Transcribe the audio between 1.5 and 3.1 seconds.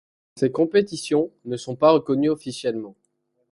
sont pas reconnues officiellement.